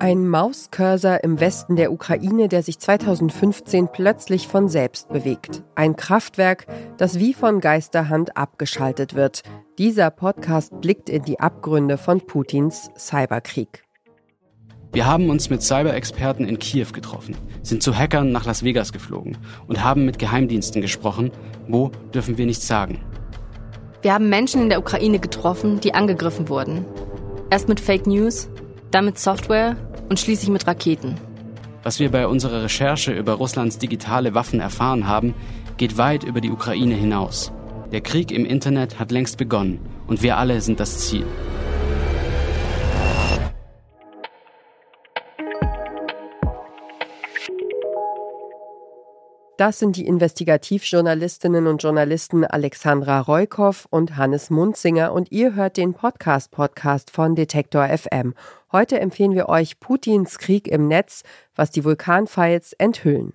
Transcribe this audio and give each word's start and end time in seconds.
Ein 0.00 0.28
Mauscursor 0.28 1.24
im 1.24 1.40
Westen 1.40 1.74
der 1.74 1.90
Ukraine, 1.90 2.46
der 2.46 2.62
sich 2.62 2.78
2015 2.78 3.88
plötzlich 3.92 4.46
von 4.46 4.68
selbst 4.68 5.08
bewegt. 5.08 5.64
Ein 5.74 5.96
Kraftwerk, 5.96 6.66
das 6.98 7.18
wie 7.18 7.34
von 7.34 7.58
Geisterhand 7.60 8.36
abgeschaltet 8.36 9.14
wird. 9.14 9.42
Dieser 9.76 10.10
Podcast 10.10 10.80
blickt 10.80 11.08
in 11.08 11.24
die 11.24 11.40
Abgründe 11.40 11.98
von 11.98 12.20
Putins 12.20 12.92
Cyberkrieg. 12.96 13.82
Wir 14.92 15.04
haben 15.04 15.30
uns 15.30 15.50
mit 15.50 15.62
Cyber-Experten 15.62 16.46
in 16.46 16.60
Kiew 16.60 16.92
getroffen, 16.92 17.36
sind 17.64 17.82
zu 17.82 17.92
Hackern 17.96 18.30
nach 18.30 18.46
Las 18.46 18.62
Vegas 18.62 18.92
geflogen 18.92 19.36
und 19.66 19.82
haben 19.82 20.04
mit 20.04 20.20
Geheimdiensten 20.20 20.80
gesprochen. 20.80 21.32
Wo 21.66 21.90
dürfen 22.14 22.38
wir 22.38 22.46
nichts 22.46 22.68
sagen? 22.68 23.00
Wir 24.02 24.14
haben 24.14 24.28
Menschen 24.28 24.62
in 24.62 24.68
der 24.68 24.78
Ukraine 24.78 25.18
getroffen, 25.18 25.80
die 25.80 25.92
angegriffen 25.92 26.48
wurden. 26.48 26.84
Erst 27.50 27.68
mit 27.68 27.80
Fake 27.80 28.06
News, 28.06 28.48
dann 28.90 29.04
mit 29.04 29.18
Software 29.18 29.76
und 30.08 30.18
schließlich 30.18 30.50
mit 30.50 30.66
Raketen. 30.66 31.16
Was 31.82 31.98
wir 32.00 32.10
bei 32.10 32.26
unserer 32.26 32.62
Recherche 32.62 33.12
über 33.12 33.34
Russlands 33.34 33.78
digitale 33.78 34.34
Waffen 34.34 34.60
erfahren 34.60 35.06
haben, 35.06 35.34
geht 35.76 35.96
weit 35.96 36.24
über 36.24 36.40
die 36.40 36.50
Ukraine 36.50 36.94
hinaus. 36.94 37.52
Der 37.92 38.00
Krieg 38.00 38.30
im 38.30 38.44
Internet 38.44 38.98
hat 38.98 39.10
längst 39.12 39.38
begonnen 39.38 39.80
und 40.06 40.22
wir 40.22 40.36
alle 40.36 40.60
sind 40.60 40.80
das 40.80 40.98
Ziel. 41.06 41.24
Das 49.58 49.80
sind 49.80 49.96
die 49.96 50.06
Investigativjournalistinnen 50.06 51.66
und 51.66 51.82
Journalisten 51.82 52.44
Alexandra 52.44 53.18
Reukow 53.18 53.88
und 53.90 54.16
Hannes 54.16 54.50
Munzinger 54.50 55.12
und 55.12 55.32
ihr 55.32 55.56
hört 55.56 55.76
den 55.76 55.94
Podcast-Podcast 55.94 57.10
von 57.10 57.34
Detektor 57.34 57.88
FM. 57.88 58.34
Heute 58.70 59.00
empfehlen 59.00 59.34
wir 59.34 59.48
euch 59.48 59.80
Putins 59.80 60.38
Krieg 60.38 60.68
im 60.68 60.86
Netz, 60.86 61.24
was 61.56 61.72
die 61.72 61.84
Vulkanfiles 61.84 62.72
enthüllen. 62.74 63.32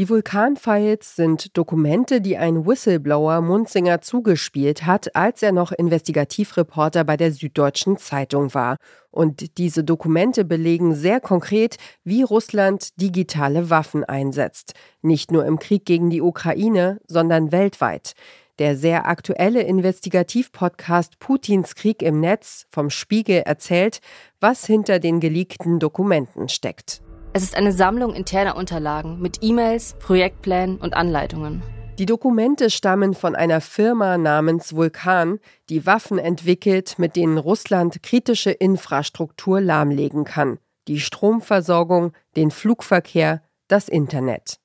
Die 0.00 0.08
Vulkanfiles 0.08 1.14
sind 1.14 1.58
Dokumente, 1.58 2.22
die 2.22 2.38
ein 2.38 2.64
Whistleblower 2.64 3.42
Munzinger 3.42 4.00
zugespielt 4.00 4.86
hat, 4.86 5.14
als 5.14 5.42
er 5.42 5.52
noch 5.52 5.72
Investigativreporter 5.72 7.04
bei 7.04 7.18
der 7.18 7.32
Süddeutschen 7.32 7.98
Zeitung 7.98 8.54
war. 8.54 8.78
Und 9.10 9.58
diese 9.58 9.84
Dokumente 9.84 10.46
belegen 10.46 10.94
sehr 10.94 11.20
konkret, 11.20 11.76
wie 12.02 12.22
Russland 12.22 12.98
digitale 12.98 13.68
Waffen 13.68 14.02
einsetzt. 14.02 14.72
Nicht 15.02 15.32
nur 15.32 15.44
im 15.44 15.58
Krieg 15.58 15.84
gegen 15.84 16.08
die 16.08 16.22
Ukraine, 16.22 16.98
sondern 17.06 17.52
weltweit. 17.52 18.14
Der 18.58 18.78
sehr 18.78 19.06
aktuelle 19.06 19.60
Investigativpodcast 19.60 21.18
Putins 21.18 21.74
Krieg 21.74 22.00
im 22.00 22.20
Netz 22.20 22.64
vom 22.70 22.88
Spiegel 22.88 23.42
erzählt, 23.44 24.00
was 24.40 24.64
hinter 24.64 24.98
den 24.98 25.20
geleakten 25.20 25.78
Dokumenten 25.78 26.48
steckt. 26.48 27.02
Es 27.32 27.44
ist 27.44 27.56
eine 27.56 27.70
Sammlung 27.70 28.12
interner 28.12 28.56
Unterlagen 28.56 29.20
mit 29.20 29.38
E-Mails, 29.40 29.94
Projektplänen 30.00 30.78
und 30.78 30.94
Anleitungen. 30.94 31.62
Die 31.96 32.06
Dokumente 32.06 32.70
stammen 32.70 33.14
von 33.14 33.36
einer 33.36 33.60
Firma 33.60 34.18
namens 34.18 34.74
Vulkan, 34.74 35.38
die 35.68 35.86
Waffen 35.86 36.18
entwickelt, 36.18 36.98
mit 36.98 37.14
denen 37.14 37.38
Russland 37.38 38.02
kritische 38.02 38.50
Infrastruktur 38.50 39.60
lahmlegen 39.60 40.24
kann. 40.24 40.58
Die 40.88 40.98
Stromversorgung, 40.98 42.14
den 42.34 42.50
Flugverkehr, 42.50 43.42
das 43.68 43.88
Internet. 43.88 44.58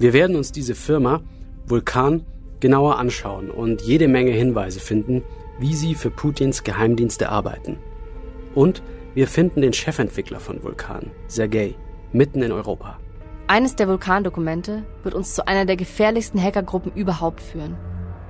Wir 0.00 0.12
werden 0.12 0.34
uns 0.34 0.50
diese 0.50 0.74
Firma, 0.74 1.22
Vulkan, 1.66 2.26
genauer 2.58 2.98
anschauen 2.98 3.52
und 3.52 3.82
jede 3.82 4.08
Menge 4.08 4.32
Hinweise 4.32 4.80
finden, 4.80 5.22
wie 5.60 5.74
sie 5.74 5.94
für 5.94 6.10
Putins 6.10 6.64
Geheimdienste 6.64 7.28
arbeiten. 7.28 7.78
Und 8.56 8.82
wir 9.14 9.28
finden 9.28 9.62
den 9.62 9.72
Chefentwickler 9.72 10.40
von 10.40 10.64
Vulkan, 10.64 11.12
Sergei 11.28 11.76
mitten 12.12 12.42
in 12.42 12.52
Europa. 12.52 12.98
Eines 13.46 13.74
der 13.74 13.88
Vulkandokumente 13.88 14.84
wird 15.02 15.14
uns 15.14 15.34
zu 15.34 15.46
einer 15.46 15.64
der 15.64 15.76
gefährlichsten 15.76 16.40
Hackergruppen 16.40 16.92
überhaupt 16.94 17.40
führen 17.40 17.76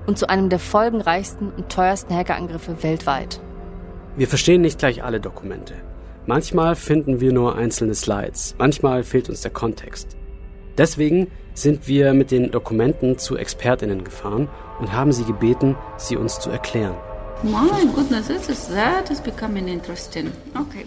und 0.07 0.19
zu 0.19 0.29
einem 0.29 0.49
der 0.49 0.59
folgenreichsten 0.59 1.53
und 1.53 1.69
teuersten 1.69 2.15
Hackerangriffe 2.15 2.83
weltweit. 2.83 3.41
Wir 4.17 4.29
verstehen 4.29 4.63
nicht 4.63 4.79
gleich 4.79 5.05
alle 5.05 5.21
Dokumente. 5.21 5.75
Manchmal 6.27 6.75
finden 6.75 7.21
wir 7.21 7.33
nur 7.33 7.57
einzelne 7.57 7.95
Slides, 7.95 8.55
manchmal 8.59 9.03
fehlt 9.03 9.29
uns 9.29 9.43
der 9.43 9.51
Kontext. 9.51 10.17
Deswegen 10.79 11.29
sind 11.55 11.89
wir 11.89 12.15
mit 12.15 12.31
den 12.31 12.51
Dokumenten 12.51 13.19
zu 13.19 13.37
Expertinnen 13.37 14.05
gefahren 14.05 14.49
und 14.79 14.93
haben 14.93 15.13
sie 15.13 15.25
gebeten, 15.25 15.77
sie 15.97 16.17
uns 16.17 16.41
zu 16.41 16.51
erklären. 16.51 16.95
My 17.43 17.87
goodness, 17.95 18.27
this 18.27 18.49
is, 18.49 18.69
that 18.69 19.11
is 19.11 19.21
becoming 19.21 19.69
interesting. 19.69 20.31
Okay. 20.55 20.85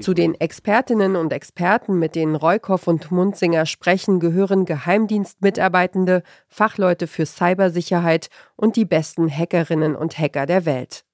Zu 0.00 0.14
den 0.14 0.34
Expertinnen 0.34 1.16
und 1.16 1.32
Experten, 1.32 1.98
mit 1.98 2.14
denen 2.14 2.36
Reukow 2.36 2.86
und 2.86 3.10
Munzinger 3.10 3.66
sprechen, 3.66 4.18
gehören 4.18 4.64
Geheimdienstmitarbeitende, 4.64 6.22
Fachleute 6.48 7.06
für 7.06 7.26
Cybersicherheit 7.26 8.28
und 8.56 8.76
die 8.76 8.86
besten 8.86 9.30
Hackerinnen 9.30 9.94
und 9.94 10.18
Hacker 10.18 10.46
der 10.46 10.64
Welt. 10.64 11.04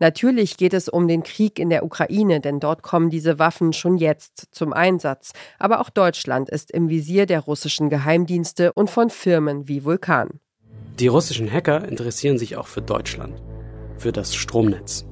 Natürlich 0.00 0.56
geht 0.56 0.72
es 0.72 0.88
um 0.88 1.08
den 1.08 1.22
Krieg 1.22 1.58
in 1.58 1.68
der 1.68 1.84
Ukraine, 1.84 2.40
denn 2.40 2.58
dort 2.58 2.82
kommen 2.82 3.10
diese 3.10 3.38
Waffen 3.38 3.74
schon 3.74 3.98
jetzt 3.98 4.48
zum 4.50 4.72
Einsatz. 4.72 5.32
Aber 5.58 5.80
auch 5.80 5.90
Deutschland 5.90 6.48
ist 6.48 6.70
im 6.70 6.88
Visier 6.88 7.26
der 7.26 7.40
russischen 7.40 7.90
Geheimdienste 7.90 8.72
und 8.72 8.90
von 8.90 9.10
Firmen 9.10 9.68
wie 9.68 9.84
Vulkan. 9.84 10.40
Die 10.98 11.08
russischen 11.08 11.50
Hacker 11.50 11.86
interessieren 11.86 12.38
sich 12.38 12.56
auch 12.56 12.66
für 12.66 12.82
Deutschland, 12.82 13.42
für 13.98 14.12
das 14.12 14.34
Stromnetz. 14.34 15.04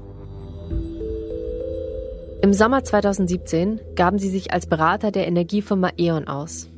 Im 2.41 2.53
Sommer 2.53 2.85
2017 2.85 3.81
gaben 3.97 4.19
sie 4.19 4.29
sich 4.29 4.53
als 4.53 4.69
Berater 4.69 5.11
der 5.11 5.27
Energiefirma 5.27 5.91
E.ON 5.99 6.29
aus. 6.29 6.71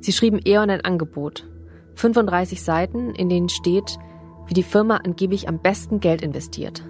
Sie 0.00 0.12
schrieben 0.12 0.40
E.ON 0.44 0.70
ein 0.70 0.84
Angebot. 0.84 1.48
35 1.96 2.62
Seiten, 2.62 3.12
in 3.16 3.28
denen 3.28 3.48
steht, 3.48 3.98
wie 4.46 4.54
die 4.54 4.62
Firma 4.62 4.98
angeblich 4.98 5.48
am 5.48 5.58
besten 5.58 5.98
Geld 5.98 6.22
investiert. 6.22 6.84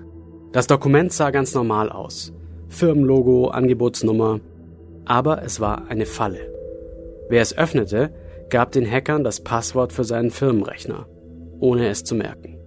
Das 0.52 0.66
Dokument 0.66 1.10
sah 1.10 1.30
ganz 1.30 1.54
normal 1.54 1.90
aus. 1.90 2.34
Firmenlogo, 2.68 3.48
Angebotsnummer. 3.48 4.40
Aber 5.06 5.42
es 5.42 5.60
war 5.60 5.88
eine 5.88 6.04
Falle. 6.04 6.52
Wer 7.30 7.40
es 7.40 7.56
öffnete, 7.56 8.12
gab 8.50 8.72
den 8.72 8.88
Hackern 8.88 9.24
das 9.24 9.40
Passwort 9.40 9.90
für 9.90 10.04
seinen 10.04 10.30
Firmenrechner, 10.30 11.06
ohne 11.60 11.88
es 11.88 12.04
zu 12.04 12.14
merken. 12.14 12.58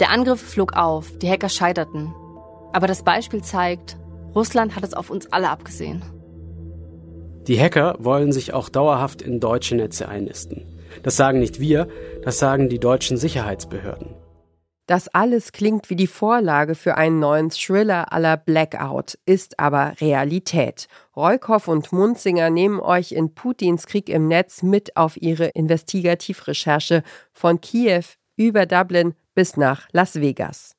Der 0.00 0.10
Angriff 0.10 0.40
flog 0.40 0.72
auf, 0.74 1.18
die 1.18 1.28
Hacker 1.28 1.50
scheiterten. 1.50 2.14
Aber 2.72 2.86
das 2.86 3.04
Beispiel 3.04 3.42
zeigt, 3.42 3.98
Russland 4.34 4.76
hat 4.76 4.84
es 4.84 4.94
auf 4.94 5.10
uns 5.10 5.32
alle 5.32 5.50
abgesehen. 5.50 6.02
Die 7.46 7.60
Hacker 7.60 7.96
wollen 7.98 8.32
sich 8.32 8.54
auch 8.54 8.68
dauerhaft 8.68 9.22
in 9.22 9.38
deutsche 9.38 9.76
Netze 9.76 10.08
einnisten. 10.08 10.64
Das 11.02 11.16
sagen 11.16 11.40
nicht 11.40 11.60
wir, 11.60 11.88
das 12.22 12.38
sagen 12.38 12.68
die 12.68 12.78
deutschen 12.78 13.16
Sicherheitsbehörden. 13.16 14.14
Das 14.86 15.08
alles 15.08 15.52
klingt 15.52 15.88
wie 15.88 15.96
die 15.96 16.06
Vorlage 16.06 16.74
für 16.74 16.96
einen 16.96 17.18
neuen 17.18 17.50
Thriller 17.50 18.12
aller 18.12 18.36
Blackout, 18.36 19.18
ist 19.24 19.58
aber 19.58 19.94
Realität. 19.98 20.88
Reukow 21.16 21.68
und 21.68 21.90
Munzinger 21.92 22.50
nehmen 22.50 22.80
euch 22.80 23.12
in 23.12 23.34
Putins 23.34 23.86
Krieg 23.86 24.10
im 24.10 24.28
Netz 24.28 24.62
mit 24.62 24.96
auf 24.96 25.16
ihre 25.16 25.46
Investigativrecherche 25.46 27.02
von 27.32 27.62
Kiew 27.62 28.04
über 28.36 28.66
Dublin 28.66 29.14
bis 29.34 29.56
nach 29.56 29.88
Las 29.92 30.20
Vegas. 30.20 30.76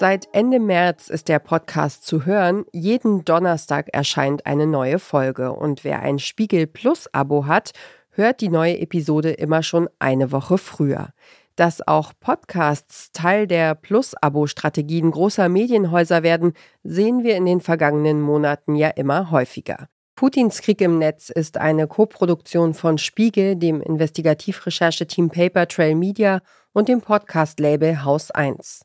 Seit 0.00 0.28
Ende 0.32 0.60
März 0.60 1.08
ist 1.08 1.26
der 1.26 1.40
Podcast 1.40 2.06
zu 2.06 2.24
hören. 2.24 2.64
Jeden 2.70 3.24
Donnerstag 3.24 3.88
erscheint 3.92 4.46
eine 4.46 4.64
neue 4.64 5.00
Folge. 5.00 5.52
Und 5.52 5.82
wer 5.82 6.02
ein 6.02 6.20
Spiegel 6.20 6.68
Plus 6.68 7.12
Abo 7.12 7.46
hat, 7.46 7.72
hört 8.10 8.40
die 8.40 8.48
neue 8.48 8.78
Episode 8.78 9.32
immer 9.32 9.64
schon 9.64 9.88
eine 9.98 10.30
Woche 10.30 10.56
früher. 10.56 11.08
Dass 11.56 11.84
auch 11.88 12.12
Podcasts 12.20 13.10
Teil 13.10 13.48
der 13.48 13.74
Plus-Abo-Strategien 13.74 15.10
großer 15.10 15.48
Medienhäuser 15.48 16.22
werden, 16.22 16.52
sehen 16.84 17.24
wir 17.24 17.34
in 17.34 17.46
den 17.46 17.60
vergangenen 17.60 18.20
Monaten 18.20 18.76
ja 18.76 18.90
immer 18.90 19.32
häufiger. 19.32 19.88
Putins 20.14 20.62
Krieg 20.62 20.80
im 20.80 20.98
Netz 21.00 21.28
ist 21.28 21.58
eine 21.58 21.88
Koproduktion 21.88 22.72
von 22.72 22.98
Spiegel, 22.98 23.56
dem 23.56 23.80
Investigativrechercheteam 23.80 25.30
Paper 25.30 25.66
Trail 25.66 25.96
Media 25.96 26.38
und 26.72 26.88
dem 26.88 27.00
Podcast-Label 27.00 28.04
Haus 28.04 28.30
1. 28.30 28.82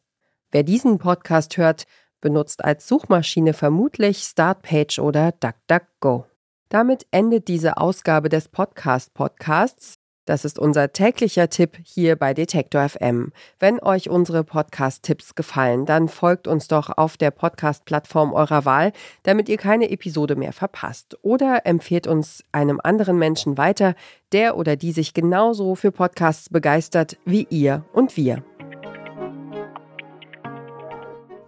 Wer 0.54 0.62
diesen 0.62 1.00
Podcast 1.00 1.58
hört, 1.58 1.86
benutzt 2.22 2.64
als 2.64 2.88
Suchmaschine 2.88 3.54
vermutlich 3.54 4.20
Startpage 4.20 5.00
oder 5.00 5.32
DuckDuckGo. 5.32 6.28
Damit 6.70 7.08
endet 7.10 7.48
diese 7.48 7.78
Ausgabe 7.78 8.30
des 8.30 8.50
Podcast 8.50 9.16
Podcasts. 9.16 9.96
Das 10.26 10.46
ist 10.46 10.60
unser 10.60 10.94
täglicher 10.94 11.50
Tipp 11.50 11.80
hier 11.84 12.16
bei 12.16 12.36
Detektor 12.36 12.88
FM. 12.88 13.32
Wenn 13.58 13.82
euch 13.82 14.12
unsere 14.12 14.44
Podcast-Tipps 14.44 15.34
gefallen, 15.34 15.88
dann 15.88 16.08
folgt 16.08 16.48
uns 16.48 16.68
doch 16.68 16.96
auf 16.96 17.18
der 17.18 17.32
Podcast-Plattform 17.32 18.32
eurer 18.32 18.64
Wahl, 18.64 18.92
damit 19.24 19.50
ihr 19.50 19.58
keine 19.58 19.90
Episode 19.90 20.36
mehr 20.36 20.54
verpasst. 20.54 21.18
Oder 21.24 21.66
empfehlt 21.66 22.06
uns 22.06 22.44
einem 22.52 22.80
anderen 22.84 23.18
Menschen 23.18 23.58
weiter, 23.58 23.96
der 24.32 24.56
oder 24.56 24.76
die 24.76 24.92
sich 24.92 25.16
genauso 25.16 25.74
für 25.74 25.92
Podcasts 25.92 26.50
begeistert 26.50 27.18
wie 27.26 27.48
ihr 27.50 27.86
und 27.92 28.18
wir. 28.18 28.44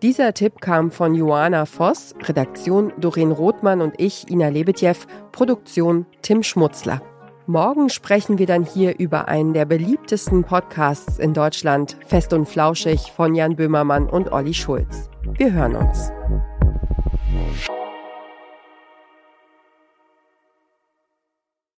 Dieser 0.05 0.35
Tipp 0.35 0.61
kam 0.61 0.91
von 0.91 1.15
Joana 1.15 1.65
Voss, 1.65 2.13
Redaktion 2.21 2.93
Doreen 2.99 3.31
Rothmann 3.31 3.81
und 3.81 3.95
ich, 3.97 4.29
Ina 4.29 4.49
Lebetjew, 4.49 4.93
Produktion 5.31 6.05
Tim 6.21 6.43
Schmutzler. 6.43 7.01
Morgen 7.47 7.89
sprechen 7.89 8.37
wir 8.37 8.45
dann 8.45 8.63
hier 8.63 8.99
über 8.99 9.27
einen 9.27 9.55
der 9.55 9.65
beliebtesten 9.65 10.43
Podcasts 10.43 11.17
in 11.17 11.33
Deutschland, 11.33 11.97
Fest 12.05 12.33
und 12.33 12.45
Flauschig 12.45 13.13
von 13.15 13.33
Jan 13.33 13.55
Böhmermann 13.55 14.07
und 14.07 14.31
Olli 14.31 14.53
Schulz. 14.53 15.09
Wir 15.39 15.51
hören 15.51 15.75
uns. 15.75 16.11